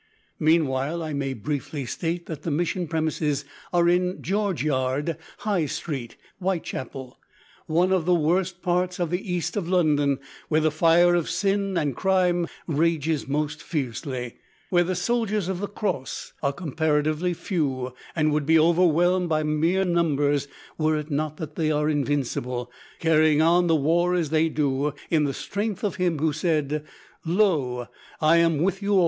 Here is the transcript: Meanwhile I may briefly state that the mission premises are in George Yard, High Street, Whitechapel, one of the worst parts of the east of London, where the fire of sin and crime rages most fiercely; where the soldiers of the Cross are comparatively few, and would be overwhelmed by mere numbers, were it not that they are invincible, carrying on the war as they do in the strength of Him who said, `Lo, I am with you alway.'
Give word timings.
Meanwhile 0.39 1.03
I 1.03 1.13
may 1.13 1.33
briefly 1.33 1.85
state 1.85 2.25
that 2.25 2.41
the 2.41 2.49
mission 2.49 2.87
premises 2.87 3.45
are 3.71 3.87
in 3.87 4.19
George 4.23 4.63
Yard, 4.63 5.15
High 5.41 5.67
Street, 5.67 6.17
Whitechapel, 6.39 7.19
one 7.67 7.91
of 7.91 8.05
the 8.05 8.15
worst 8.15 8.63
parts 8.63 8.97
of 8.97 9.11
the 9.11 9.31
east 9.31 9.55
of 9.55 9.69
London, 9.69 10.17
where 10.49 10.59
the 10.59 10.71
fire 10.71 11.13
of 11.13 11.29
sin 11.29 11.77
and 11.77 11.95
crime 11.95 12.47
rages 12.65 13.27
most 13.27 13.61
fiercely; 13.61 14.37
where 14.71 14.83
the 14.83 14.95
soldiers 14.95 15.47
of 15.47 15.59
the 15.59 15.67
Cross 15.67 16.33
are 16.41 16.51
comparatively 16.51 17.35
few, 17.35 17.93
and 18.15 18.31
would 18.33 18.47
be 18.47 18.57
overwhelmed 18.57 19.29
by 19.29 19.43
mere 19.43 19.85
numbers, 19.85 20.47
were 20.79 20.97
it 20.97 21.11
not 21.11 21.37
that 21.37 21.53
they 21.57 21.69
are 21.69 21.87
invincible, 21.87 22.71
carrying 22.97 23.39
on 23.39 23.67
the 23.67 23.75
war 23.75 24.15
as 24.15 24.31
they 24.31 24.49
do 24.49 24.95
in 25.11 25.25
the 25.25 25.31
strength 25.31 25.83
of 25.83 25.97
Him 25.97 26.17
who 26.17 26.33
said, 26.33 26.83
`Lo, 27.23 27.87
I 28.19 28.37
am 28.37 28.63
with 28.63 28.81
you 28.81 28.93
alway.' 28.93 28.99